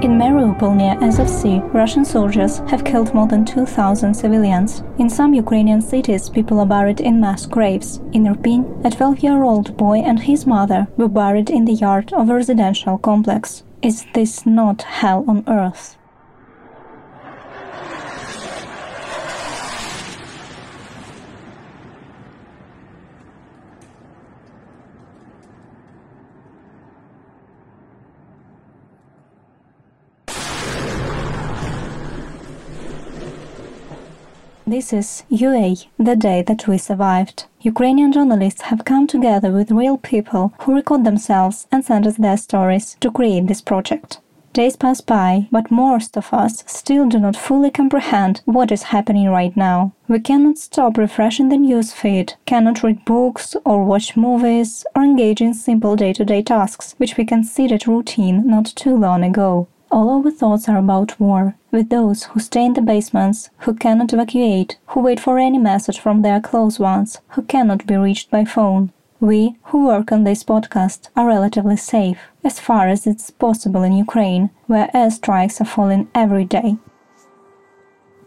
In 0.00 0.12
Mariupol 0.16 0.76
near 0.76 0.96
Azov 1.02 1.28
Sea, 1.28 1.58
Russian 1.72 2.04
soldiers 2.04 2.58
have 2.68 2.84
killed 2.84 3.12
more 3.14 3.26
than 3.26 3.44
2,000 3.44 4.14
civilians. 4.14 4.84
In 4.96 5.10
some 5.10 5.34
Ukrainian 5.34 5.82
cities, 5.82 6.30
people 6.30 6.60
are 6.60 6.66
buried 6.66 7.00
in 7.00 7.20
mass 7.20 7.46
graves. 7.46 7.96
In 8.12 8.22
Irpin, 8.22 8.64
a 8.86 8.90
12-year-old 8.90 9.76
boy 9.76 9.98
and 9.98 10.20
his 10.20 10.46
mother 10.46 10.86
were 10.96 11.08
buried 11.08 11.50
in 11.50 11.64
the 11.64 11.72
yard 11.72 12.12
of 12.12 12.30
a 12.30 12.34
residential 12.34 12.96
complex. 12.96 13.64
Is 13.82 14.06
this 14.14 14.46
not 14.46 14.82
hell 14.82 15.24
on 15.26 15.42
earth? 15.48 15.97
This 34.68 34.92
is 34.92 35.22
UA, 35.30 35.76
the 35.98 36.14
day 36.14 36.42
that 36.42 36.68
we 36.68 36.76
survived. 36.76 37.46
Ukrainian 37.62 38.12
journalists 38.12 38.60
have 38.68 38.84
come 38.84 39.06
together 39.06 39.50
with 39.50 39.70
real 39.70 39.96
people 39.96 40.52
who 40.60 40.74
record 40.74 41.04
themselves 41.04 41.66
and 41.72 41.82
send 41.82 42.06
us 42.06 42.18
their 42.18 42.36
stories 42.36 42.94
to 43.00 43.10
create 43.10 43.46
this 43.46 43.62
project. 43.62 44.20
Days 44.52 44.76
pass 44.76 45.00
by, 45.00 45.48
but 45.50 45.70
most 45.70 46.18
of 46.18 46.34
us 46.34 46.64
still 46.66 47.08
do 47.08 47.18
not 47.18 47.34
fully 47.34 47.70
comprehend 47.70 48.42
what 48.44 48.70
is 48.70 48.92
happening 48.92 49.30
right 49.30 49.56
now. 49.56 49.92
We 50.06 50.20
cannot 50.20 50.58
stop 50.58 50.98
refreshing 50.98 51.48
the 51.48 51.56
news 51.56 51.94
feed, 51.94 52.34
cannot 52.44 52.82
read 52.82 53.06
books 53.06 53.56
or 53.64 53.86
watch 53.86 54.18
movies 54.18 54.84
or 54.94 55.02
engage 55.02 55.40
in 55.40 55.54
simple 55.54 55.96
day 55.96 56.12
to 56.12 56.26
day 56.26 56.42
tasks 56.42 56.94
which 56.98 57.16
we 57.16 57.24
considered 57.24 57.88
routine 57.88 58.46
not 58.46 58.66
too 58.66 58.94
long 58.94 59.24
ago. 59.24 59.68
All 59.90 60.10
our 60.10 60.30
thoughts 60.30 60.68
are 60.68 60.76
about 60.76 61.18
war, 61.18 61.56
with 61.70 61.88
those 61.88 62.24
who 62.24 62.40
stay 62.40 62.64
in 62.66 62.74
the 62.74 62.82
basements, 62.82 63.48
who 63.60 63.72
cannot 63.72 64.12
evacuate, 64.12 64.76
who 64.88 65.00
wait 65.00 65.18
for 65.18 65.38
any 65.38 65.56
message 65.56 65.98
from 65.98 66.20
their 66.20 66.40
close 66.40 66.78
ones, 66.78 67.20
who 67.30 67.42
cannot 67.42 67.86
be 67.86 67.96
reached 67.96 68.30
by 68.30 68.44
phone. 68.44 68.92
We, 69.18 69.56
who 69.64 69.86
work 69.86 70.12
on 70.12 70.24
this 70.24 70.44
podcast, 70.44 71.08
are 71.16 71.26
relatively 71.26 71.78
safe, 71.78 72.18
as 72.44 72.60
far 72.60 72.88
as 72.88 73.06
it's 73.06 73.30
possible 73.30 73.82
in 73.82 73.94
Ukraine, 73.94 74.50
where 74.66 74.90
airstrikes 74.94 75.60
are 75.60 75.64
falling 75.64 76.08
every 76.14 76.44
day. 76.44 76.76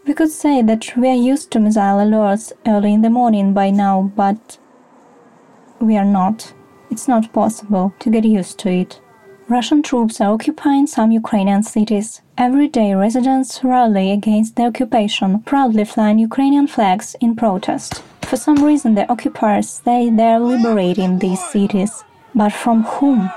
We 0.08 0.16
could 0.16 0.32
say 0.32 0.64
that 0.64 0.98
we 0.98 1.08
are 1.10 1.14
used 1.32 1.52
to 1.52 1.60
missile 1.60 2.00
alerts 2.00 2.52
early 2.66 2.92
in 2.92 3.04
the 3.04 3.10
morning 3.12 3.54
by 3.54 3.70
now, 3.70 4.12
but 4.16 4.58
we 5.80 5.96
are 5.96 6.06
not. 6.06 6.54
It's 6.90 7.08
not 7.08 7.32
possible 7.32 7.94
to 8.00 8.10
get 8.10 8.26
used 8.26 8.58
to 8.60 8.70
it. 8.70 9.00
Russian 9.52 9.84
troops 9.84 10.22
are 10.22 10.32
occupying 10.32 10.88
some 10.88 11.12
Ukrainian 11.12 11.62
cities. 11.62 12.22
Every 12.38 12.70
day, 12.70 12.94
residents 12.96 13.62
rally 13.66 14.10
against 14.10 14.56
the 14.56 14.64
occupation, 14.64 15.40
proudly 15.40 15.84
flying 15.84 16.20
Ukrainian 16.20 16.68
flags 16.68 17.18
in 17.20 17.36
protest. 17.36 18.02
For 18.22 18.38
some 18.38 18.64
reason, 18.64 18.96
the 18.96 19.12
occupiers 19.12 19.68
say 19.68 20.10
they 20.10 20.30
are 20.36 20.40
liberating 20.40 21.20
these 21.20 21.44
cities. 21.44 22.06
But 22.34 22.54
from 22.54 22.84
whom? 22.84 23.30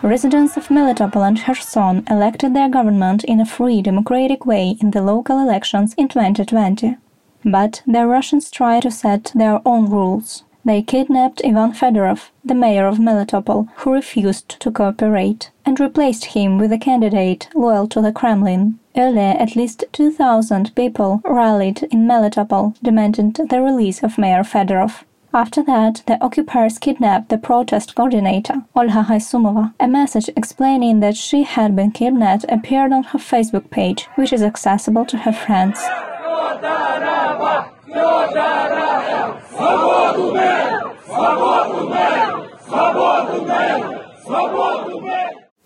Residents 0.00 0.56
of 0.56 0.68
Melitopol 0.68 1.26
and 1.26 1.40
Kherson 1.42 2.04
elected 2.08 2.54
their 2.54 2.68
government 2.68 3.24
in 3.24 3.40
a 3.40 3.52
free 3.56 3.82
democratic 3.82 4.46
way 4.46 4.76
in 4.80 4.92
the 4.92 5.02
local 5.02 5.40
elections 5.40 5.92
in 5.98 6.06
2020. 6.06 6.96
But 7.44 7.82
the 7.86 8.06
Russians 8.06 8.50
try 8.50 8.80
to 8.80 8.90
set 8.90 9.32
their 9.34 9.60
own 9.64 9.90
rules. 9.90 10.44
They 10.64 10.82
kidnapped 10.82 11.40
Ivan 11.44 11.72
Fedorov, 11.72 12.30
the 12.44 12.54
mayor 12.54 12.86
of 12.86 12.98
Melitopol, 12.98 13.68
who 13.76 13.92
refused 13.94 14.60
to 14.60 14.70
cooperate, 14.70 15.50
and 15.64 15.80
replaced 15.80 16.36
him 16.36 16.58
with 16.58 16.72
a 16.72 16.78
candidate 16.78 17.48
loyal 17.54 17.86
to 17.88 18.02
the 18.02 18.12
Kremlin. 18.12 18.78
Earlier, 18.96 19.36
at 19.38 19.56
least 19.56 19.84
2,000 19.92 20.74
people 20.74 21.22
rallied 21.24 21.84
in 21.84 22.06
Melitopol, 22.06 22.74
demanding 22.82 23.32
the 23.32 23.62
release 23.62 24.02
of 24.02 24.18
Mayor 24.18 24.42
Fedorov. 24.42 25.04
After 25.32 25.62
that, 25.62 26.02
the 26.06 26.22
occupiers 26.22 26.78
kidnapped 26.78 27.28
the 27.28 27.38
protest 27.38 27.94
coordinator, 27.94 28.64
Olga 28.74 29.04
Haysumova. 29.04 29.72
A 29.78 29.86
message 29.86 30.28
explaining 30.36 31.00
that 31.00 31.16
she 31.16 31.44
had 31.44 31.76
been 31.76 31.92
kidnapped 31.92 32.46
appeared 32.48 32.92
on 32.92 33.04
her 33.04 33.18
Facebook 33.18 33.70
page, 33.70 34.08
which 34.16 34.32
is 34.32 34.42
accessible 34.42 35.04
to 35.06 35.18
her 35.18 35.32
friends. 35.32 35.80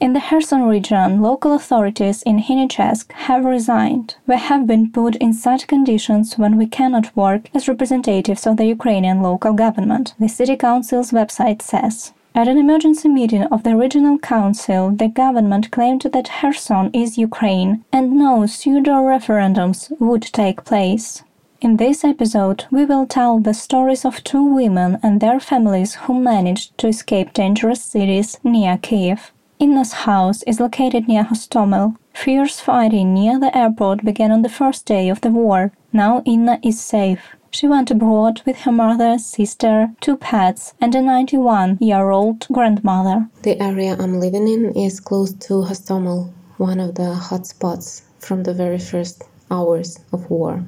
In 0.01 0.13
the 0.13 0.21
Kherson 0.21 0.65
region, 0.65 1.23
local 1.23 1.55
authorities 1.55 2.23
in 2.25 2.41
Henichesk 2.41 3.11
have 3.13 3.47
resigned. 3.47 4.17
We 4.27 4.37
have 4.37 4.67
been 4.67 4.91
put 4.93 5.17
in 5.17 5.33
such 5.33 5.67
conditions 5.67 6.37
when 6.37 6.59
we 6.59 6.67
cannot 6.67 7.17
work 7.17 7.49
as 7.55 7.69
representatives 7.69 8.47
of 8.47 8.59
the 8.59 8.67
Ukrainian 8.67 9.23
local 9.23 9.55
government, 9.55 10.15
the 10.21 10.29
city 10.29 10.57
council's 10.57 11.11
website 11.11 11.63
says. 11.63 12.13
At 12.35 12.49
an 12.49 12.57
emergency 12.57 13.11
meeting 13.11 13.43
of 13.45 13.63
the 13.63 13.77
regional 13.77 14.17
council, 14.19 14.91
the 14.91 15.09
government 15.09 15.71
claimed 15.71 16.01
that 16.01 16.31
Kherson 16.41 16.91
is 16.95 17.19
Ukraine 17.19 17.85
and 17.93 18.13
no 18.13 18.47
pseudo 18.47 18.95
referendums 19.05 19.93
would 20.01 20.23
take 20.23 20.65
place. 20.65 21.23
In 21.61 21.77
this 21.77 22.05
episode, 22.05 22.65
we 22.71 22.87
will 22.87 23.07
tell 23.07 23.39
the 23.39 23.53
stories 23.53 24.07
of 24.07 24.25
two 24.25 24.43
women 24.43 24.99
and 25.03 25.21
their 25.21 25.41
families 25.41 25.95
who 25.95 26.15
managed 26.15 26.77
to 26.79 26.89
escape 26.89 27.35
dangerous 27.35 27.85
cities 27.85 28.41
near 28.43 28.79
Kiev. 28.79 29.31
Inna's 29.59 29.93
house 29.93 30.43
is 30.45 30.59
located 30.59 31.07
near 31.09 31.25
Hostomel. 31.25 31.97
Fierce 32.15 32.61
fighting 32.61 33.13
near 33.13 33.39
the 33.39 33.55
airport 33.57 34.07
began 34.07 34.33
on 34.33 34.41
the 34.41 34.49
first 34.49 34.87
day 34.87 35.11
of 35.11 35.21
the 35.21 35.31
war. 35.31 35.73
Now 35.93 36.23
Inna 36.25 36.59
is 36.63 36.81
safe. 36.81 37.37
She 37.55 37.69
went 37.69 37.91
abroad 37.91 38.41
with 38.47 38.61
her 38.61 38.73
mother, 38.73 39.19
sister, 39.19 39.93
two 40.01 40.17
pets, 40.17 40.73
and 40.81 40.95
a 40.95 41.03
91 41.03 41.77
year 41.83 42.09
old 42.09 42.47
grandmother. 42.51 43.29
The 43.43 43.61
area 43.63 43.95
I'm 44.01 44.19
living 44.19 44.49
in 44.49 44.75
is 44.75 45.01
close 45.01 45.35
to 45.35 45.65
Hostomel, 45.65 46.33
one 46.57 46.81
of 46.81 46.95
the 46.95 47.13
hot 47.15 47.47
spots 47.47 48.05
from 48.19 48.45
the 48.45 48.55
very 48.55 48.79
first 48.79 49.25
hours 49.51 50.01
of 50.15 50.31
war. 50.31 50.65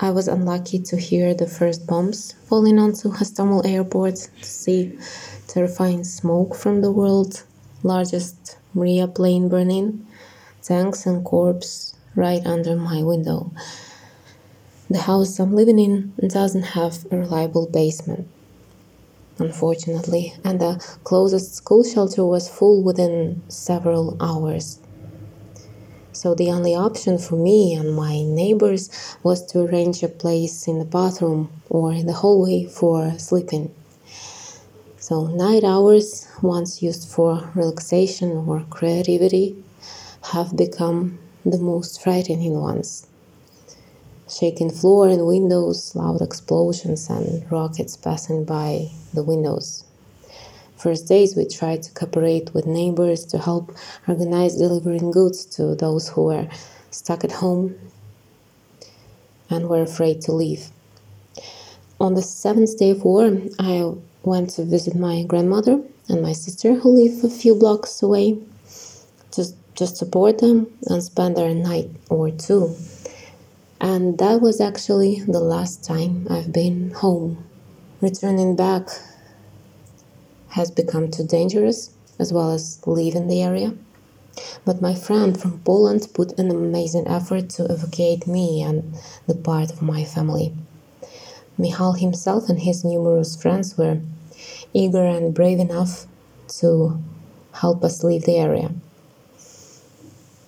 I 0.00 0.10
was 0.10 0.26
unlucky 0.26 0.80
to 0.80 0.96
hear 0.96 1.32
the 1.34 1.46
first 1.46 1.86
bombs 1.86 2.34
falling 2.48 2.80
onto 2.80 3.12
Hostomel 3.12 3.64
airport, 3.64 4.16
to 4.16 4.44
see 4.44 4.98
terrifying 5.46 6.02
smoke 6.02 6.56
from 6.56 6.80
the 6.80 6.90
world's 6.90 7.44
largest 7.84 8.56
Mriya 8.74 9.14
plane 9.14 9.48
burning, 9.48 10.04
tanks 10.62 11.06
and 11.06 11.24
corpses 11.24 11.94
right 12.16 12.44
under 12.44 12.74
my 12.74 13.04
window. 13.04 13.52
The 14.90 15.00
house 15.00 15.38
I'm 15.38 15.54
living 15.54 15.78
in 15.78 16.14
doesn't 16.28 16.62
have 16.62 17.04
a 17.10 17.18
reliable 17.18 17.66
basement, 17.66 18.26
unfortunately, 19.38 20.32
and 20.42 20.58
the 20.58 20.82
closest 21.04 21.54
school 21.54 21.84
shelter 21.84 22.24
was 22.24 22.48
full 22.48 22.82
within 22.82 23.42
several 23.48 24.16
hours. 24.18 24.78
So 26.12 26.34
the 26.34 26.50
only 26.50 26.74
option 26.74 27.18
for 27.18 27.36
me 27.36 27.74
and 27.74 27.94
my 27.94 28.22
neighbors 28.22 28.88
was 29.22 29.44
to 29.48 29.60
arrange 29.60 30.02
a 30.02 30.08
place 30.08 30.66
in 30.66 30.78
the 30.78 30.86
bathroom 30.86 31.50
or 31.68 31.92
in 31.92 32.06
the 32.06 32.14
hallway 32.14 32.64
for 32.64 33.12
sleeping. 33.18 33.74
So 34.96 35.26
night 35.26 35.64
hours, 35.64 36.26
once 36.40 36.82
used 36.82 37.08
for 37.10 37.50
relaxation 37.54 38.32
or 38.48 38.64
creativity, 38.70 39.62
have 40.32 40.56
become 40.56 41.18
the 41.44 41.58
most 41.58 42.02
frightening 42.02 42.58
ones. 42.58 43.07
Shaking 44.28 44.70
floor 44.70 45.08
and 45.08 45.26
windows, 45.26 45.94
loud 45.96 46.20
explosions 46.20 47.08
and 47.08 47.50
rockets 47.50 47.96
passing 47.96 48.44
by 48.44 48.90
the 49.14 49.22
windows. 49.22 49.84
First 50.76 51.08
days, 51.08 51.34
we 51.34 51.46
tried 51.46 51.82
to 51.84 51.92
cooperate 51.92 52.52
with 52.52 52.66
neighbors 52.66 53.24
to 53.26 53.38
help 53.38 53.74
organize 54.06 54.56
delivering 54.56 55.10
goods 55.10 55.44
to 55.56 55.74
those 55.74 56.08
who 56.10 56.24
were 56.24 56.48
stuck 56.90 57.24
at 57.24 57.32
home 57.32 57.74
and 59.50 59.68
were 59.68 59.82
afraid 59.82 60.20
to 60.22 60.32
leave. 60.32 60.68
On 61.98 62.14
the 62.14 62.22
seventh 62.22 62.78
day 62.78 62.90
of 62.90 63.04
war, 63.04 63.32
I 63.58 63.92
went 64.22 64.50
to 64.50 64.64
visit 64.64 64.94
my 64.94 65.24
grandmother 65.24 65.82
and 66.08 66.22
my 66.22 66.32
sister, 66.32 66.74
who 66.74 66.90
live 66.90 67.24
a 67.24 67.30
few 67.30 67.54
blocks 67.54 68.02
away, 68.02 68.38
just 69.32 69.54
just 69.74 69.96
support 69.96 70.38
them 70.38 70.66
and 70.88 71.02
spend 71.02 71.36
there 71.36 71.50
a 71.50 71.54
night 71.54 71.88
or 72.10 72.30
two. 72.30 72.74
And 73.80 74.18
that 74.18 74.40
was 74.40 74.60
actually 74.60 75.20
the 75.20 75.40
last 75.40 75.84
time 75.84 76.26
I've 76.28 76.52
been 76.52 76.90
home. 76.90 77.44
Returning 78.00 78.56
back 78.56 78.88
has 80.48 80.70
become 80.70 81.10
too 81.10 81.24
dangerous, 81.24 81.90
as 82.18 82.32
well 82.32 82.50
as 82.50 82.80
leaving 82.86 83.28
the 83.28 83.42
area. 83.42 83.74
But 84.64 84.82
my 84.82 84.94
friend 84.94 85.40
from 85.40 85.60
Poland 85.60 86.08
put 86.12 86.38
an 86.38 86.50
amazing 86.50 87.06
effort 87.06 87.50
to 87.50 87.64
evacuate 87.64 88.26
me 88.26 88.62
and 88.62 88.96
the 89.26 89.34
part 89.34 89.70
of 89.70 89.82
my 89.82 90.04
family. 90.04 90.54
Mihal 91.58 91.98
himself 91.98 92.48
and 92.48 92.60
his 92.60 92.84
numerous 92.84 93.40
friends 93.40 93.76
were 93.76 94.00
eager 94.72 95.04
and 95.04 95.34
brave 95.34 95.58
enough 95.58 96.06
to 96.60 97.00
help 97.52 97.84
us 97.84 98.04
leave 98.04 98.24
the 98.24 98.36
area. 98.36 98.72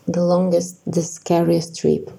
The 0.07 0.25
longest, 0.25 0.81
the 0.91 1.03
scariest 1.03 1.77
trip, 1.77 2.11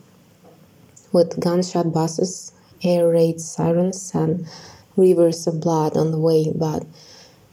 with 1.12 1.40
gunshot 1.40 1.92
buses, 1.94 2.52
air 2.84 3.08
raid 3.10 3.40
sirens, 3.40 4.12
and 4.14 4.48
rivers 4.96 5.48
of 5.48 5.60
blood 5.60 5.96
on 5.96 6.12
the 6.12 6.20
way, 6.20 6.52
but 6.56 6.86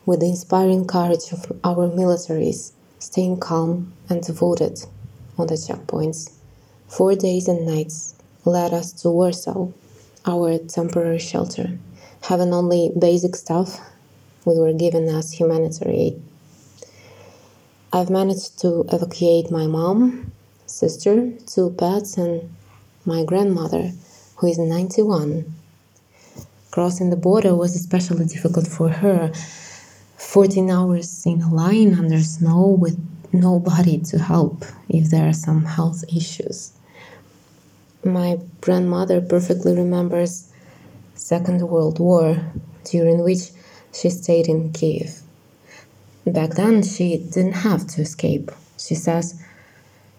with 0.06 0.20
the 0.20 0.26
inspiring 0.26 0.86
courage 0.86 1.32
of 1.32 1.52
our 1.64 1.88
militaries, 1.88 2.72
staying 2.98 3.38
calm 3.38 3.92
and 4.08 4.22
devoted 4.22 4.84
on 5.36 5.46
the 5.46 5.54
checkpoints. 5.54 6.32
Four 6.88 7.14
days 7.14 7.48
and 7.48 7.66
nights 7.66 8.14
led 8.44 8.72
us 8.72 8.92
to 9.02 9.10
Warsaw, 9.10 9.68
our 10.26 10.58
temporary 10.58 11.18
shelter. 11.18 11.78
Having 12.22 12.52
only 12.52 12.90
basic 12.98 13.36
stuff, 13.36 13.80
we 14.44 14.58
were 14.58 14.72
given 14.72 15.08
as 15.08 15.32
humanitarian 15.32 16.00
aid. 16.00 16.22
I've 17.92 18.10
managed 18.10 18.58
to 18.60 18.84
evacuate 18.92 19.50
my 19.50 19.66
mom, 19.66 20.32
sister, 20.66 21.32
two 21.46 21.70
pets, 21.78 22.16
and 22.16 22.54
my 23.08 23.24
grandmother, 23.24 23.90
who 24.36 24.46
is 24.48 24.58
91. 24.58 25.50
Crossing 26.70 27.08
the 27.08 27.16
border 27.16 27.54
was 27.54 27.74
especially 27.74 28.26
difficult 28.26 28.66
for 28.66 28.90
her. 28.90 29.32
14 30.18 30.70
hours 30.70 31.24
in 31.24 31.40
a 31.40 31.48
line 31.48 31.94
under 31.94 32.20
snow 32.20 32.66
with 32.66 32.98
nobody 33.32 33.96
to 33.98 34.18
help 34.18 34.62
if 34.90 35.08
there 35.08 35.26
are 35.26 35.32
some 35.32 35.64
health 35.64 36.04
issues. 36.14 36.72
My 38.04 38.38
grandmother 38.60 39.22
perfectly 39.22 39.74
remembers 39.74 40.52
Second 41.14 41.62
World 41.62 41.98
War, 41.98 42.36
during 42.84 43.24
which 43.24 43.52
she 43.94 44.10
stayed 44.10 44.48
in 44.48 44.70
Kiev. 44.74 45.22
Back 46.26 46.50
then, 46.50 46.82
she 46.82 47.16
didn't 47.16 47.64
have 47.68 47.86
to 47.86 48.02
escape. 48.02 48.50
She 48.78 48.94
says, 48.94 49.42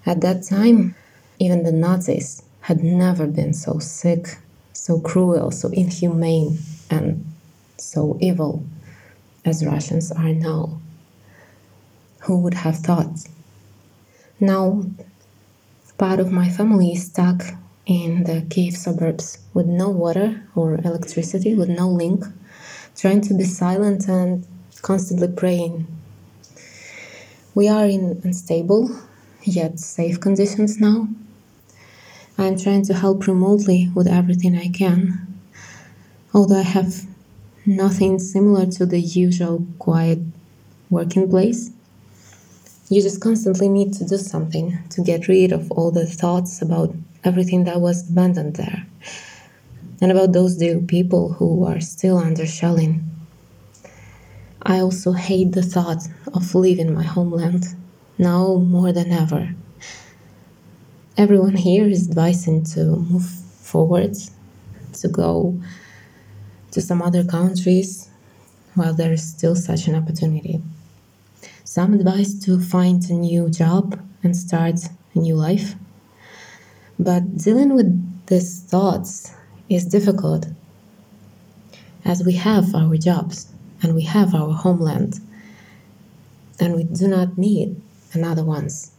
at 0.07 0.21
that 0.21 0.41
time, 0.41 0.95
even 1.37 1.61
the 1.63 1.71
Nazis 1.71 2.41
had 2.61 2.83
never 2.83 3.27
been 3.27 3.53
so 3.53 3.79
sick, 3.79 4.37
so 4.73 4.99
cruel, 4.99 5.51
so 5.51 5.69
inhumane, 5.69 6.59
and 6.89 7.25
so 7.77 8.17
evil 8.19 8.63
as 9.45 9.65
Russians 9.65 10.11
are 10.11 10.33
now. 10.33 10.79
Who 12.21 12.37
would 12.41 12.53
have 12.53 12.77
thought? 12.77 13.27
Now, 14.39 14.83
part 15.97 16.19
of 16.19 16.31
my 16.31 16.49
family 16.49 16.93
is 16.93 17.05
stuck 17.05 17.43
in 17.85 18.23
the 18.23 18.45
Kiev 18.49 18.75
suburbs 18.75 19.39
with 19.53 19.65
no 19.65 19.89
water 19.89 20.43
or 20.55 20.75
electricity, 20.75 21.55
with 21.55 21.69
no 21.69 21.89
link, 21.89 22.25
trying 22.95 23.21
to 23.21 23.33
be 23.33 23.43
silent 23.43 24.07
and 24.07 24.45
constantly 24.81 25.27
praying 25.27 25.87
we 27.59 27.67
are 27.67 27.85
in 27.85 28.21
unstable 28.23 28.89
yet 29.43 29.79
safe 29.79 30.19
conditions 30.19 30.79
now. 30.79 31.07
I'm 32.39 32.57
trying 32.57 32.85
to 32.85 32.93
help 32.93 33.27
remotely 33.27 33.91
with 33.93 34.07
everything 34.07 34.55
I 34.55 34.69
can, 34.69 35.27
although 36.33 36.59
I 36.59 36.61
have 36.61 37.05
nothing 37.65 38.17
similar 38.17 38.65
to 38.77 38.85
the 38.85 39.01
usual 39.01 39.67
quiet 39.77 40.19
working 40.89 41.29
place. 41.29 41.71
You 42.87 43.01
just 43.01 43.19
constantly 43.19 43.67
need 43.67 43.91
to 43.95 44.05
do 44.05 44.15
something 44.15 44.79
to 44.91 45.01
get 45.01 45.27
rid 45.27 45.51
of 45.51 45.69
all 45.69 45.91
the 45.91 46.05
thoughts 46.05 46.61
about 46.61 46.95
everything 47.25 47.65
that 47.65 47.81
was 47.81 48.09
abandoned 48.09 48.55
there 48.55 48.87
and 49.99 50.09
about 50.09 50.31
those 50.31 50.55
dear 50.55 50.79
people 50.79 51.33
who 51.33 51.65
are 51.65 51.81
still 51.81 52.17
under 52.17 52.45
shelling. 52.45 53.03
I 54.61 54.79
also 54.79 55.11
hate 55.11 55.51
the 55.51 55.61
thought 55.61 56.03
of 56.33 56.55
leaving 56.55 56.93
my 56.93 57.03
homeland, 57.03 57.65
now 58.17 58.55
more 58.55 58.93
than 58.93 59.11
ever. 59.11 59.53
Everyone 61.19 61.57
here 61.57 61.85
is 61.85 62.07
advising 62.07 62.63
to 62.63 62.95
move 62.95 63.29
forward, 63.29 64.15
to 64.93 65.09
go 65.09 65.61
to 66.71 66.79
some 66.79 67.01
other 67.01 67.25
countries 67.25 68.07
while 68.75 68.93
there 68.93 69.11
is 69.11 69.21
still 69.21 69.53
such 69.53 69.87
an 69.87 69.95
opportunity. 69.95 70.61
Some 71.65 71.93
advise 71.93 72.39
to 72.45 72.57
find 72.57 73.03
a 73.09 73.15
new 73.15 73.49
job 73.49 73.99
and 74.23 74.33
start 74.33 74.79
a 75.13 75.19
new 75.19 75.35
life. 75.35 75.75
But 76.97 77.35
dealing 77.35 77.75
with 77.75 77.91
these 78.27 78.61
thoughts 78.61 79.35
is 79.67 79.83
difficult 79.83 80.47
as 82.05 82.23
we 82.23 82.35
have 82.35 82.73
our 82.73 82.95
jobs 82.95 83.51
and 83.83 83.93
we 83.93 84.03
have 84.03 84.33
our 84.33 84.53
homeland, 84.53 85.19
and 86.61 86.77
we 86.77 86.85
do 86.85 87.09
not 87.09 87.37
need 87.37 87.75
another 88.13 88.45
ones. 88.45 88.93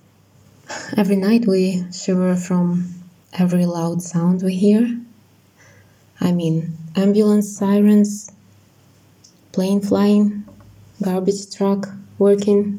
Every 0.96 1.16
night 1.16 1.46
we 1.46 1.84
shiver 1.92 2.36
from 2.36 2.94
every 3.32 3.66
loud 3.66 4.02
sound 4.02 4.42
we 4.42 4.54
hear. 4.54 5.00
I 6.20 6.30
mean, 6.30 6.76
ambulance 6.94 7.56
sirens, 7.56 8.30
plane 9.52 9.80
flying, 9.80 10.44
garbage 11.02 11.54
truck 11.54 11.88
working. 12.18 12.78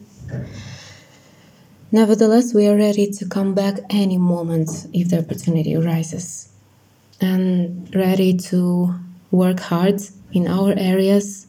Nevertheless, 1.92 2.54
we 2.54 2.68
are 2.68 2.78
ready 2.78 3.12
to 3.12 3.26
come 3.28 3.54
back 3.54 3.80
any 3.90 4.18
moment 4.18 4.70
if 4.94 5.10
the 5.10 5.20
opportunity 5.20 5.76
arises, 5.76 6.50
and 7.20 7.94
ready 7.94 8.38
to 8.50 8.96
work 9.32 9.60
hard 9.60 10.02
in 10.32 10.48
our 10.48 10.74
areas 10.78 11.48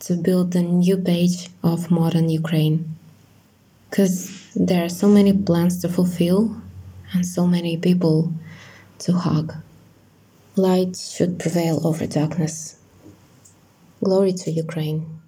to 0.00 0.14
build 0.14 0.56
a 0.56 0.62
new 0.62 0.96
page 0.96 1.50
of 1.62 1.90
modern 1.90 2.30
Ukraine. 2.30 2.97
Because 3.90 4.52
there 4.54 4.84
are 4.84 4.88
so 4.88 5.08
many 5.08 5.32
plans 5.32 5.80
to 5.82 5.88
fulfill 5.88 6.56
and 7.12 7.24
so 7.24 7.46
many 7.46 7.76
people 7.76 8.32
to 9.00 9.12
hug. 9.12 9.54
Light 10.56 10.96
should 10.96 11.38
prevail 11.38 11.86
over 11.86 12.06
darkness. 12.06 12.78
Glory 14.02 14.32
to 14.32 14.50
Ukraine. 14.50 15.18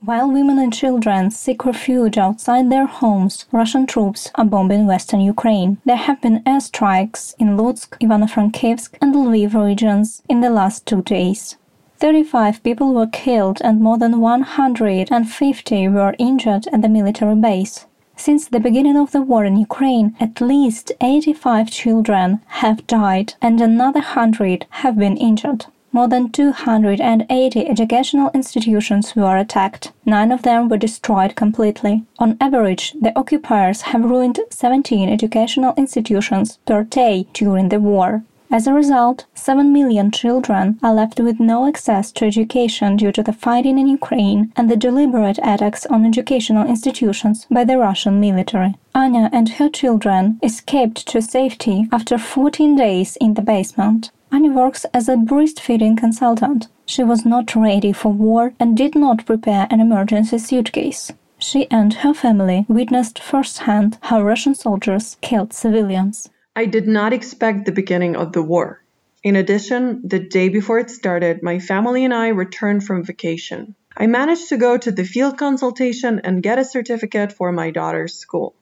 While 0.00 0.30
women 0.30 0.58
and 0.58 0.72
children 0.72 1.30
seek 1.30 1.64
refuge 1.64 2.18
outside 2.18 2.70
their 2.70 2.86
homes, 2.86 3.46
Russian 3.50 3.86
troops 3.86 4.30
are 4.34 4.44
bombing 4.44 4.86
western 4.86 5.20
Ukraine. 5.20 5.78
There 5.84 5.96
have 5.96 6.20
been 6.20 6.42
airstrikes 6.44 7.34
in 7.38 7.56
Lutsk, 7.56 7.98
Ivano-Frankivsk, 7.98 8.98
and 9.00 9.14
Lviv 9.14 9.54
regions 9.54 10.22
in 10.28 10.42
the 10.42 10.50
last 10.50 10.86
two 10.86 11.02
days. 11.02 11.56
35 11.98 12.62
people 12.62 12.92
were 12.92 13.06
killed 13.06 13.58
and 13.64 13.80
more 13.80 13.98
than 13.98 14.20
150 14.20 15.88
were 15.88 16.14
injured 16.18 16.66
at 16.72 16.82
the 16.82 16.88
military 16.88 17.34
base. 17.34 17.86
Since 18.18 18.48
the 18.48 18.60
beginning 18.60 18.96
of 18.96 19.12
the 19.12 19.20
war 19.20 19.44
in 19.44 19.56
Ukraine, 19.56 20.16
at 20.18 20.40
least 20.40 20.90
85 21.00 21.70
children 21.70 22.40
have 22.46 22.86
died 22.86 23.34
and 23.42 23.60
another 23.60 24.00
100 24.00 24.66
have 24.70 24.98
been 24.98 25.16
injured. 25.18 25.66
More 25.92 26.08
than 26.08 26.30
280 26.30 27.68
educational 27.68 28.30
institutions 28.34 29.14
were 29.14 29.36
attacked. 29.36 29.92
Nine 30.04 30.32
of 30.32 30.42
them 30.42 30.68
were 30.68 30.76
destroyed 30.76 31.36
completely. 31.36 32.04
On 32.18 32.36
average, 32.40 32.94
the 33.00 33.16
occupiers 33.18 33.82
have 33.82 34.04
ruined 34.04 34.40
17 34.50 35.08
educational 35.08 35.74
institutions 35.76 36.58
per 36.66 36.82
day 36.82 37.26
during 37.32 37.68
the 37.68 37.80
war. 37.80 38.24
As 38.48 38.68
a 38.68 38.72
result, 38.72 39.26
7 39.34 39.72
million 39.72 40.12
children 40.12 40.78
are 40.80 40.94
left 40.94 41.18
with 41.18 41.40
no 41.40 41.66
access 41.66 42.12
to 42.12 42.24
education 42.24 42.96
due 42.96 43.10
to 43.10 43.22
the 43.22 43.32
fighting 43.32 43.76
in 43.76 43.88
Ukraine 43.88 44.52
and 44.56 44.70
the 44.70 44.76
deliberate 44.76 45.38
attacks 45.42 45.84
on 45.86 46.06
educational 46.06 46.66
institutions 46.66 47.46
by 47.50 47.64
the 47.64 47.76
Russian 47.76 48.20
military. 48.20 48.74
Anya 48.94 49.30
and 49.32 49.48
her 49.48 49.68
children 49.68 50.38
escaped 50.44 51.08
to 51.08 51.20
safety 51.20 51.88
after 51.90 52.18
14 52.18 52.76
days 52.76 53.16
in 53.20 53.34
the 53.34 53.42
basement. 53.42 54.12
Anya 54.30 54.52
works 54.52 54.86
as 54.94 55.08
a 55.08 55.16
breastfeeding 55.16 55.98
consultant. 55.98 56.68
She 56.86 57.02
was 57.02 57.26
not 57.26 57.56
ready 57.56 57.92
for 57.92 58.12
war 58.12 58.54
and 58.60 58.76
did 58.76 58.94
not 58.94 59.26
prepare 59.26 59.66
an 59.70 59.80
emergency 59.80 60.38
suitcase. 60.38 61.12
She 61.38 61.70
and 61.70 61.92
her 61.94 62.14
family 62.14 62.64
witnessed 62.68 63.18
firsthand 63.18 63.98
how 64.02 64.22
Russian 64.22 64.54
soldiers 64.54 65.16
killed 65.20 65.52
civilians. 65.52 66.30
I 66.58 66.64
did 66.64 66.88
not 66.88 67.12
expect 67.12 67.66
the 67.66 67.72
beginning 67.72 68.16
of 68.16 68.32
the 68.32 68.42
war. 68.42 68.82
In 69.22 69.36
addition, 69.36 70.00
the 70.08 70.18
day 70.18 70.48
before 70.48 70.78
it 70.78 70.88
started, 70.88 71.42
my 71.42 71.58
family 71.58 72.02
and 72.06 72.14
I 72.14 72.28
returned 72.28 72.82
from 72.82 73.04
vacation. 73.04 73.74
I 73.94 74.06
managed 74.06 74.48
to 74.48 74.56
go 74.56 74.78
to 74.78 74.90
the 74.90 75.04
field 75.04 75.36
consultation 75.36 76.22
and 76.24 76.42
get 76.42 76.58
a 76.58 76.64
certificate 76.64 77.34
for 77.34 77.52
my 77.52 77.72
daughter's 77.72 78.14
school. 78.14 78.54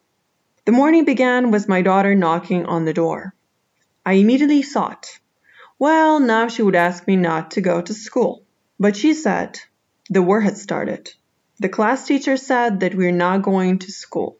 The 0.64 0.72
morning 0.72 1.04
began 1.04 1.52
with 1.52 1.68
my 1.68 1.82
daughter 1.82 2.16
knocking 2.16 2.66
on 2.66 2.84
the 2.84 2.92
door. 2.92 3.32
I 4.04 4.14
immediately 4.14 4.62
thought, 4.62 5.06
well, 5.78 6.18
now 6.18 6.48
she 6.48 6.62
would 6.62 6.74
ask 6.74 7.06
me 7.06 7.14
not 7.14 7.52
to 7.52 7.60
go 7.60 7.80
to 7.80 7.94
school. 7.94 8.42
But 8.80 8.96
she 8.96 9.14
said, 9.14 9.60
the 10.10 10.22
war 10.22 10.40
had 10.40 10.58
started. 10.58 11.14
The 11.60 11.68
class 11.68 12.08
teacher 12.08 12.36
said 12.36 12.80
that 12.80 12.96
we're 12.96 13.12
not 13.12 13.42
going 13.42 13.78
to 13.78 13.92
school. 13.92 14.38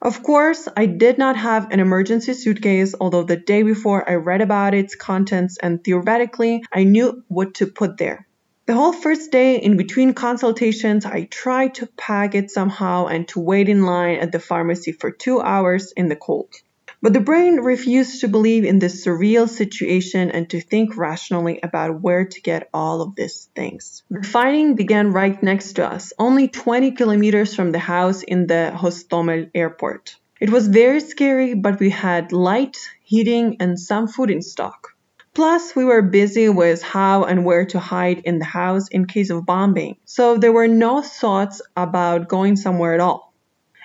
Of 0.00 0.22
course, 0.22 0.68
I 0.76 0.86
did 0.86 1.18
not 1.18 1.36
have 1.36 1.72
an 1.72 1.80
emergency 1.80 2.32
suitcase, 2.32 2.94
although 3.00 3.24
the 3.24 3.36
day 3.36 3.64
before 3.64 4.08
I 4.08 4.14
read 4.14 4.40
about 4.40 4.72
its 4.72 4.94
contents 4.94 5.58
and 5.60 5.82
theoretically 5.82 6.62
I 6.72 6.84
knew 6.84 7.24
what 7.26 7.54
to 7.54 7.66
put 7.66 7.96
there. 7.96 8.28
The 8.66 8.74
whole 8.74 8.92
first 8.92 9.32
day 9.32 9.56
in 9.56 9.76
between 9.76 10.14
consultations, 10.14 11.04
I 11.04 11.24
tried 11.24 11.74
to 11.76 11.88
pack 11.96 12.36
it 12.36 12.50
somehow 12.50 13.06
and 13.06 13.26
to 13.28 13.40
wait 13.40 13.68
in 13.68 13.82
line 13.82 14.18
at 14.18 14.30
the 14.30 14.38
pharmacy 14.38 14.92
for 14.92 15.10
two 15.10 15.40
hours 15.40 15.92
in 15.96 16.08
the 16.08 16.16
cold. 16.16 16.54
But 17.00 17.12
the 17.12 17.20
brain 17.20 17.60
refused 17.60 18.22
to 18.22 18.28
believe 18.28 18.64
in 18.64 18.80
this 18.80 19.06
surreal 19.06 19.48
situation 19.48 20.32
and 20.32 20.50
to 20.50 20.60
think 20.60 20.96
rationally 20.96 21.60
about 21.62 22.00
where 22.00 22.24
to 22.24 22.40
get 22.40 22.68
all 22.74 23.02
of 23.02 23.14
these 23.14 23.48
things. 23.54 24.02
The 24.10 24.26
fighting 24.26 24.74
began 24.74 25.12
right 25.12 25.40
next 25.40 25.74
to 25.74 25.86
us, 25.86 26.12
only 26.18 26.48
20 26.48 26.90
kilometers 26.92 27.54
from 27.54 27.70
the 27.70 27.78
house 27.78 28.24
in 28.24 28.48
the 28.48 28.72
Hostomel 28.74 29.48
airport. 29.54 30.16
It 30.40 30.50
was 30.50 30.66
very 30.66 30.98
scary, 30.98 31.54
but 31.54 31.78
we 31.78 31.90
had 31.90 32.32
light, 32.32 32.76
heating, 33.04 33.58
and 33.60 33.78
some 33.78 34.08
food 34.08 34.30
in 34.30 34.42
stock. 34.42 34.88
Plus, 35.34 35.76
we 35.76 35.84
were 35.84 36.02
busy 36.02 36.48
with 36.48 36.82
how 36.82 37.22
and 37.22 37.44
where 37.44 37.64
to 37.66 37.78
hide 37.78 38.22
in 38.24 38.40
the 38.40 38.44
house 38.44 38.88
in 38.88 39.06
case 39.06 39.30
of 39.30 39.46
bombing, 39.46 39.98
so 40.04 40.36
there 40.36 40.52
were 40.52 40.66
no 40.66 41.00
thoughts 41.00 41.62
about 41.76 42.28
going 42.28 42.56
somewhere 42.56 42.94
at 42.94 43.00
all 43.00 43.27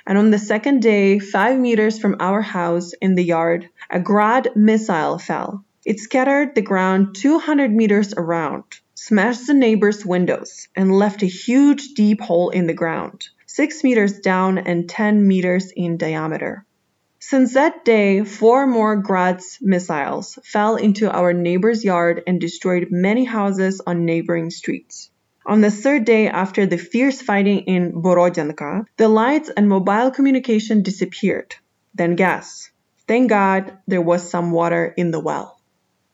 and 0.05 0.17
on 0.17 0.31
the 0.31 0.39
second 0.39 0.81
day, 0.81 1.17
five 1.19 1.57
meters 1.57 1.97
from 1.97 2.17
our 2.19 2.41
house 2.41 2.93
in 3.01 3.15
the 3.15 3.23
yard, 3.23 3.69
a 3.89 3.99
Grad 3.99 4.49
missile 4.55 5.17
fell. 5.17 5.63
It 5.85 5.99
scattered 5.99 6.55
the 6.55 6.61
ground 6.61 7.15
200 7.15 7.71
meters 7.71 8.13
around, 8.15 8.63
smashed 8.95 9.47
the 9.47 9.53
neighbor's 9.53 10.05
windows, 10.05 10.67
and 10.75 10.91
left 10.91 11.23
a 11.23 11.27
huge 11.27 11.93
deep 11.93 12.19
hole 12.21 12.49
in 12.49 12.67
the 12.67 12.73
ground, 12.73 13.29
6 13.47 13.83
meters 13.83 14.19
down 14.19 14.57
and 14.57 14.89
10 14.89 15.27
meters 15.27 15.71
in 15.75 15.97
diameter. 15.97 16.65
Since 17.19 17.53
that 17.53 17.85
day, 17.85 18.25
four 18.25 18.67
more 18.67 18.97
Grad's 18.97 19.57
missiles 19.61 20.37
fell 20.43 20.75
into 20.75 21.09
our 21.09 21.31
neighbor's 21.31 21.83
yard 21.83 22.21
and 22.27 22.41
destroyed 22.41 22.89
many 22.91 23.23
houses 23.23 23.81
on 23.87 24.03
neighboring 24.03 24.49
streets. 24.49 25.09
On 25.45 25.59
the 25.59 25.71
third 25.71 26.05
day 26.05 26.27
after 26.27 26.65
the 26.65 26.77
fierce 26.77 27.21
fighting 27.21 27.59
in 27.59 27.91
Borodyanka, 28.01 28.85
the 28.97 29.09
lights 29.09 29.49
and 29.49 29.67
mobile 29.67 30.09
communication 30.11 30.83
disappeared. 30.83 31.55
Then 31.93 32.15
gas. 32.15 32.71
Thank 33.07 33.29
God 33.29 33.77
there 33.85 34.01
was 34.01 34.29
some 34.29 34.51
water 34.51 34.93
in 34.95 35.11
the 35.11 35.19
well. 35.19 35.59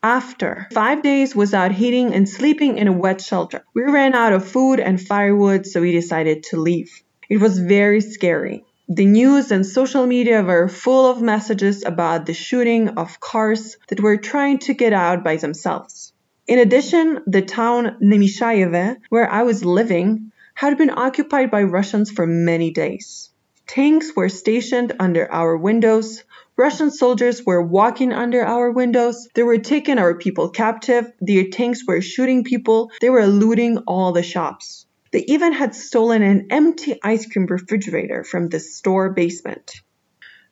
After 0.02 0.66
five 0.72 1.02
days 1.02 1.36
without 1.36 1.72
heating 1.72 2.12
and 2.12 2.28
sleeping 2.28 2.78
in 2.78 2.88
a 2.88 2.92
wet 2.92 3.20
shelter, 3.20 3.62
we 3.74 3.82
ran 3.82 4.14
out 4.14 4.32
of 4.32 4.48
food 4.48 4.80
and 4.80 5.00
firewood, 5.00 5.66
so 5.66 5.80
we 5.80 5.92
decided 5.92 6.42
to 6.44 6.56
leave. 6.56 6.90
It 7.28 7.36
was 7.36 7.58
very 7.58 8.00
scary. 8.00 8.64
The 8.88 9.06
news 9.06 9.52
and 9.52 9.64
social 9.64 10.06
media 10.06 10.42
were 10.42 10.66
full 10.66 11.08
of 11.08 11.22
messages 11.22 11.84
about 11.84 12.26
the 12.26 12.34
shooting 12.34 12.88
of 12.98 13.20
cars 13.20 13.76
that 13.88 14.00
were 14.00 14.16
trying 14.16 14.58
to 14.60 14.74
get 14.74 14.92
out 14.92 15.22
by 15.22 15.36
themselves. 15.36 16.12
In 16.50 16.58
addition, 16.58 17.20
the 17.28 17.42
town 17.42 17.98
Nemishayeve, 18.02 18.96
where 19.08 19.30
I 19.30 19.44
was 19.44 19.64
living, 19.64 20.32
had 20.52 20.76
been 20.76 20.90
occupied 20.90 21.48
by 21.48 21.62
Russians 21.62 22.10
for 22.10 22.26
many 22.26 22.72
days. 22.72 23.30
Tanks 23.68 24.16
were 24.16 24.28
stationed 24.28 24.92
under 24.98 25.30
our 25.30 25.56
windows. 25.56 26.24
Russian 26.56 26.90
soldiers 26.90 27.46
were 27.46 27.62
walking 27.62 28.12
under 28.12 28.44
our 28.44 28.72
windows. 28.72 29.28
They 29.32 29.44
were 29.44 29.58
taking 29.58 29.98
our 29.98 30.16
people 30.16 30.48
captive. 30.48 31.12
Their 31.20 31.44
tanks 31.50 31.86
were 31.86 32.00
shooting 32.00 32.42
people. 32.42 32.90
They 33.00 33.10
were 33.10 33.28
looting 33.28 33.78
all 33.86 34.10
the 34.10 34.24
shops. 34.24 34.86
They 35.12 35.24
even 35.28 35.52
had 35.52 35.76
stolen 35.76 36.22
an 36.22 36.48
empty 36.50 36.98
ice 37.00 37.26
cream 37.30 37.46
refrigerator 37.46 38.24
from 38.24 38.48
the 38.48 38.58
store 38.58 39.10
basement. 39.10 39.70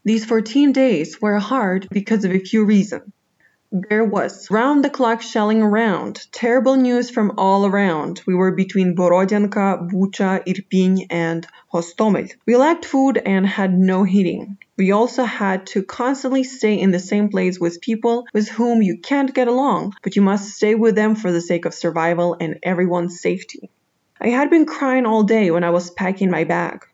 These 0.05 0.27
14 0.27 0.71
days 0.71 1.21
were 1.21 1.41
hard 1.41 1.89
because 1.91 2.25
of 2.25 2.31
a 2.31 2.39
few 2.39 2.65
reasons. 2.65 3.13
There 3.71 4.03
was 4.03 4.51
round 4.51 4.83
the 4.83 4.89
clock 4.89 5.21
shelling 5.21 5.61
around, 5.61 6.27
terrible 6.33 6.77
news 6.77 7.11
from 7.11 7.35
all 7.37 7.67
around. 7.67 8.23
We 8.27 8.35
were 8.35 8.53
between 8.53 8.97
Borodyanka, 8.97 9.91
Bucha, 9.91 10.43
Irpin, 10.47 11.07
and 11.11 11.47
Hostomel. 11.71 12.33
We 12.47 12.57
lacked 12.57 12.87
food 12.87 13.19
and 13.19 13.47
had 13.47 13.79
no 13.79 14.05
heating. 14.05 14.57
We 14.79 14.93
also 14.93 15.25
had 15.25 15.67
to 15.67 15.83
constantly 15.83 16.45
stay 16.45 16.81
in 16.81 16.93
the 16.93 16.99
same 16.99 17.29
place 17.29 17.61
with 17.61 17.83
people 17.83 18.27
with 18.33 18.49
whom 18.49 18.81
you 18.81 18.97
can't 18.97 19.35
get 19.35 19.49
along, 19.49 19.93
but 20.03 20.17
you 20.17 20.23
must 20.23 20.57
stay 20.57 20.75
with 20.75 20.95
them 20.95 21.15
for 21.15 21.31
the 21.31 21.43
sake 21.43 21.67
of 21.67 21.75
survival 21.75 22.39
and 22.41 22.59
everyone's 22.63 23.21
safety. 23.21 23.69
I 24.19 24.29
had 24.29 24.49
been 24.49 24.65
crying 24.65 25.05
all 25.05 25.25
day 25.25 25.51
when 25.51 25.63
I 25.63 25.71
was 25.71 25.91
packing 25.91 26.31
my 26.31 26.45
bag. 26.45 26.87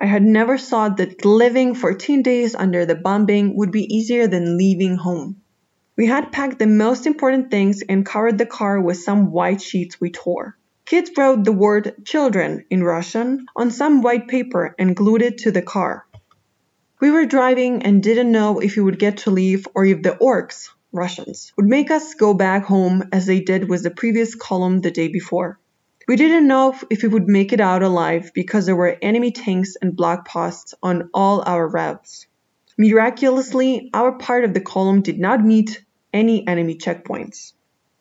I 0.00 0.06
had 0.06 0.22
never 0.22 0.58
thought 0.58 0.98
that 0.98 1.24
living 1.24 1.74
14 1.74 2.22
days 2.22 2.54
under 2.54 2.86
the 2.86 2.94
bombing 2.94 3.56
would 3.56 3.72
be 3.72 3.92
easier 3.92 4.28
than 4.28 4.56
leaving 4.56 4.94
home. 4.94 5.42
We 5.96 6.06
had 6.06 6.32
packed 6.32 6.58
the 6.58 6.66
most 6.66 7.06
important 7.06 7.50
things 7.50 7.82
and 7.82 8.06
covered 8.06 8.38
the 8.38 8.46
car 8.46 8.80
with 8.80 8.98
some 8.98 9.32
white 9.32 9.60
sheets 9.60 10.00
we 10.00 10.10
tore. 10.10 10.56
Kids 10.86 11.10
wrote 11.16 11.44
the 11.44 11.52
word 11.52 12.04
children 12.04 12.64
in 12.70 12.82
Russian 12.82 13.46
on 13.54 13.70
some 13.70 14.02
white 14.02 14.28
paper 14.28 14.74
and 14.78 14.96
glued 14.96 15.22
it 15.22 15.38
to 15.38 15.50
the 15.50 15.62
car. 15.62 16.06
We 17.00 17.10
were 17.10 17.26
driving 17.26 17.82
and 17.82 18.02
didn't 18.02 18.32
know 18.32 18.60
if 18.60 18.76
we 18.76 18.82
would 18.82 18.98
get 18.98 19.18
to 19.18 19.30
leave 19.30 19.66
or 19.74 19.84
if 19.84 20.02
the 20.02 20.16
orcs, 20.20 20.68
Russians, 20.92 21.52
would 21.56 21.66
make 21.66 21.90
us 21.90 22.14
go 22.14 22.34
back 22.34 22.64
home 22.64 23.08
as 23.12 23.26
they 23.26 23.40
did 23.40 23.68
with 23.68 23.82
the 23.82 23.90
previous 23.90 24.34
column 24.34 24.80
the 24.80 24.90
day 24.90 25.08
before. 25.08 25.58
We 26.06 26.16
didn't 26.16 26.48
know 26.48 26.74
if 26.90 27.02
we 27.02 27.08
would 27.08 27.28
make 27.28 27.52
it 27.52 27.60
out 27.60 27.82
alive 27.82 28.32
because 28.34 28.66
there 28.66 28.76
were 28.76 28.98
enemy 29.00 29.30
tanks 29.30 29.76
and 29.80 29.96
block 29.96 30.26
posts 30.26 30.74
on 30.82 31.08
all 31.14 31.42
our 31.46 31.68
routes. 31.68 32.26
Miraculously, 32.80 33.90
our 33.92 34.12
part 34.12 34.42
of 34.42 34.54
the 34.54 34.60
column 34.62 35.02
did 35.02 35.18
not 35.18 35.44
meet 35.44 35.84
any 36.14 36.48
enemy 36.48 36.76
checkpoints. 36.76 37.52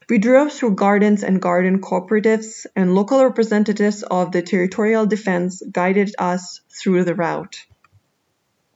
We 0.07 0.19
drove 0.19 0.53
through 0.53 0.75
gardens 0.75 1.21
and 1.21 1.41
garden 1.41 1.81
cooperatives, 1.81 2.65
and 2.77 2.95
local 2.95 3.21
representatives 3.21 4.03
of 4.03 4.31
the 4.31 4.41
territorial 4.41 5.05
defense 5.05 5.62
guided 5.69 6.15
us 6.17 6.62
through 6.69 7.03
the 7.03 7.13
route. 7.13 7.65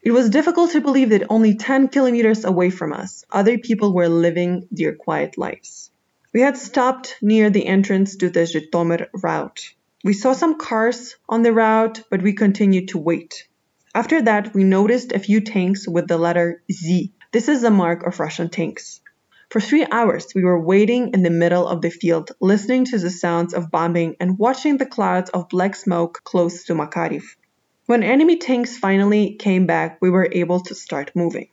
It 0.01 0.11
was 0.11 0.29
difficult 0.29 0.71
to 0.71 0.81
believe 0.81 1.11
that 1.11 1.27
only 1.29 1.55
10 1.55 1.87
kilometers 1.87 2.43
away 2.43 2.69
from 2.69 2.91
us, 2.91 3.23
other 3.31 3.57
people 3.57 3.93
were 3.93 4.09
living 4.09 4.67
their 4.71 4.93
quiet 4.93 5.37
lives. 5.37 5.89
We 6.33 6.41
had 6.41 6.57
stopped 6.57 7.15
near 7.21 7.49
the 7.49 7.65
entrance 7.65 8.17
to 8.17 8.29
the 8.29 8.41
Zhytomyr 8.41 9.07
route. 9.13 9.73
We 10.03 10.11
saw 10.11 10.33
some 10.33 10.57
cars 10.57 11.15
on 11.29 11.43
the 11.43 11.53
route, 11.53 12.03
but 12.09 12.21
we 12.21 12.33
continued 12.33 12.89
to 12.89 12.97
wait. 12.97 13.47
After 13.95 14.23
that, 14.23 14.55
we 14.55 14.63
noticed 14.63 15.11
a 15.11 15.19
few 15.19 15.39
tanks 15.39 15.87
with 15.87 16.07
the 16.07 16.17
letter 16.17 16.63
Z. 16.71 17.13
This 17.31 17.47
is 17.47 17.61
the 17.61 17.69
mark 17.69 18.01
of 18.07 18.19
Russian 18.19 18.49
tanks. 18.49 19.01
For 19.51 19.61
three 19.61 19.85
hours 19.85 20.33
we 20.33 20.43
were 20.43 20.59
waiting 20.59 21.11
in 21.13 21.21
the 21.21 21.29
middle 21.29 21.67
of 21.67 21.83
the 21.83 21.91
field, 21.91 22.31
listening 22.41 22.85
to 22.85 22.97
the 22.97 23.11
sounds 23.11 23.53
of 23.53 23.69
bombing 23.69 24.15
and 24.19 24.39
watching 24.39 24.77
the 24.77 24.87
clouds 24.87 25.29
of 25.29 25.47
black 25.47 25.75
smoke 25.75 26.21
close 26.23 26.63
to 26.63 26.73
Makariv. 26.73 27.23
When 27.85 28.01
enemy 28.01 28.37
tanks 28.37 28.79
finally 28.79 29.35
came 29.35 29.67
back, 29.67 29.99
we 30.01 30.09
were 30.09 30.27
able 30.31 30.61
to 30.61 30.73
start 30.73 31.11
moving. 31.13 31.49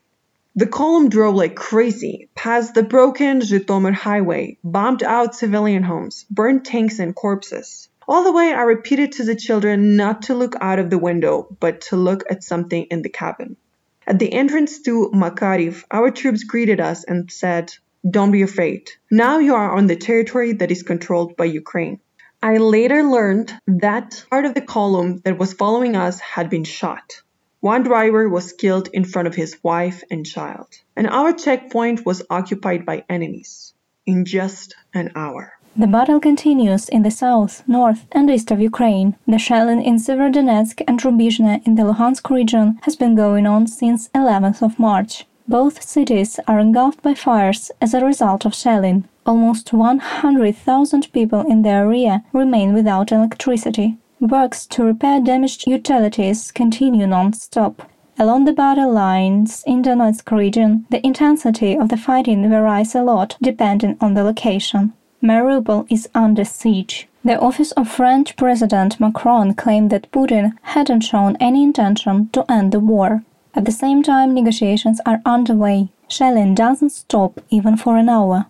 The 0.57 0.67
column 0.67 1.11
drove 1.11 1.35
like 1.35 1.57
crazy, 1.57 2.31
past 2.35 2.73
the 2.73 2.83
broken 2.83 3.41
Zhytomyr 3.41 3.93
highway, 3.93 4.57
bombed 4.65 5.03
out 5.03 5.35
civilian 5.35 5.83
homes, 5.83 6.25
burned 6.31 6.65
tanks 6.65 7.01
and 7.01 7.15
corpses. 7.15 7.91
All 8.11 8.25
the 8.25 8.33
way 8.33 8.53
I 8.53 8.63
repeated 8.63 9.13
to 9.13 9.25
the 9.25 9.37
children 9.37 9.95
not 9.95 10.23
to 10.23 10.35
look 10.35 10.57
out 10.61 10.81
of 10.81 10.91
the 10.91 10.99
window, 10.99 11.47
but 11.61 11.83
to 11.83 11.97
look 11.97 12.25
at 12.29 12.43
something 12.43 12.87
in 12.91 13.03
the 13.03 13.09
cabin. 13.09 13.57
At 14.05 14.19
the 14.19 14.33
entrance 14.33 14.83
to 14.83 15.13
Makariv, 15.15 15.85
our 15.93 16.11
troops 16.11 16.43
greeted 16.43 16.81
us 16.81 17.05
and 17.05 17.31
said, 17.31 17.73
don't 18.11 18.33
be 18.33 18.43
afraid. 18.43 18.91
Now 19.13 19.39
you 19.39 19.55
are 19.55 19.77
on 19.77 19.87
the 19.87 19.95
territory 19.95 20.55
that 20.55 20.73
is 20.73 20.83
controlled 20.83 21.37
by 21.37 21.45
Ukraine. 21.45 22.01
I 22.43 22.57
later 22.57 23.05
learned 23.05 23.55
that 23.69 24.25
part 24.29 24.45
of 24.45 24.55
the 24.55 24.61
column 24.77 25.21
that 25.25 25.39
was 25.39 25.53
following 25.53 25.95
us 25.95 26.19
had 26.19 26.51
been 26.51 26.65
shot. 26.65 27.23
One 27.61 27.85
driver 27.85 28.29
was 28.29 28.55
killed 28.55 28.89
in 28.93 29.05
front 29.05 29.29
of 29.29 29.37
his 29.37 29.57
wife 29.63 30.03
and 30.11 30.27
child, 30.27 30.67
and 30.97 31.07
our 31.07 31.33
checkpoint 31.33 32.05
was 32.05 32.25
occupied 32.29 32.85
by 32.85 33.05
enemies 33.09 33.73
in 34.05 34.25
just 34.25 34.75
an 34.93 35.13
hour. 35.15 35.53
The 35.77 35.87
battle 35.87 36.19
continues 36.19 36.89
in 36.89 37.05
the 37.05 37.13
south, 37.13 37.63
north, 37.69 38.07
and 38.11 38.29
east 38.29 38.51
of 38.51 38.61
Ukraine. 38.61 39.17
The 39.27 39.39
shelling 39.39 39.83
in 39.83 39.97
Severodonetsk 39.97 40.83
and 40.89 41.01
Rubizhne 41.01 41.65
in 41.65 41.77
the 41.77 41.85
Luhansk 41.85 42.29
region 42.29 42.81
has 42.83 42.97
been 42.97 43.15
going 43.15 43.47
on 43.47 43.69
since 43.69 44.09
11th 44.09 44.63
of 44.63 44.81
March. 44.81 45.27
Both 45.47 45.83
cities 45.83 46.41
are 46.49 46.59
engulfed 46.59 47.03
by 47.03 47.15
fires 47.15 47.71
as 47.81 47.95
a 47.95 48.05
result 48.05 48.45
of 48.45 48.55
shelling. 48.55 49.09
Almost 49.25 49.73
100,000 49.73 51.13
people 51.13 51.43
in 51.43 51.63
the 51.63 51.71
area 51.71 52.25
remain 52.33 52.75
without 52.75 53.13
electricity. 53.13 53.97
Works 54.19 54.67
to 54.67 54.85
repair 54.85 55.21
damaged 55.21 55.69
utilities 55.69 56.51
continue 56.51 57.07
non-stop. 57.07 57.89
Along 58.19 58.45
the 58.45 58.53
battle 58.53 58.93
lines 58.93 59.63
in 59.67 59.83
the 59.83 59.91
Donetsk 59.91 60.31
region, 60.31 60.85
the 60.91 61.05
intensity 61.07 61.79
of 61.79 61.89
the 61.89 61.97
fighting 61.97 62.49
varies 62.51 62.95
a 62.95 63.03
lot 63.03 63.37
depending 63.41 63.97
on 64.01 64.15
the 64.15 64.25
location. 64.25 64.93
Mariupol 65.23 65.87
is 65.91 66.09
under 66.15 66.45
siege. 66.45 67.07
The 67.23 67.39
office 67.39 67.73
of 67.73 67.91
French 67.91 68.37
President 68.37 68.99
Macron 68.99 69.55
claimed 69.55 69.91
that 69.91 70.11
Putin 70.11 70.53
hadn't 70.63 71.03
shown 71.03 71.37
any 71.39 71.63
intention 71.63 72.31
to 72.33 72.51
end 72.51 72.73
the 72.73 72.81
war. 72.81 73.23
At 73.55 73.67
the 73.67 73.73
same 73.73 74.03
time, 74.03 74.33
negotiations 74.33 75.01
are 75.05 75.21
underway. 75.27 75.89
Shelling 76.09 76.55
doesn't 76.55 76.91
stop 76.91 77.41
even 77.51 77.77
for 77.77 77.99
an 77.99 78.09
hour. 78.09 78.47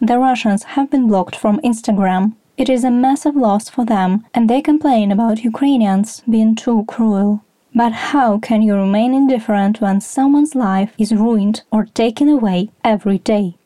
The 0.00 0.18
Russians 0.18 0.62
have 0.74 0.90
been 0.90 1.08
blocked 1.08 1.36
from 1.36 1.60
Instagram. 1.60 2.32
It 2.56 2.68
is 2.70 2.84
a 2.84 2.90
massive 2.90 3.36
loss 3.36 3.68
for 3.68 3.84
them, 3.84 4.24
and 4.32 4.48
they 4.48 4.62
complain 4.62 5.12
about 5.12 5.44
Ukrainians 5.44 6.22
being 6.30 6.54
too 6.54 6.84
cruel. 6.88 7.42
But 7.74 7.92
how 7.92 8.38
can 8.38 8.62
you 8.62 8.76
remain 8.76 9.12
indifferent 9.12 9.80
when 9.80 10.00
someone's 10.00 10.54
life 10.54 10.94
is 10.96 11.12
ruined 11.12 11.62
or 11.70 11.86
taken 11.86 12.28
away 12.28 12.70
every 12.84 13.18
day? 13.18 13.56